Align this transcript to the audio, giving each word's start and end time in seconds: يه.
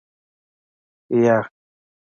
يه. 1.23 1.37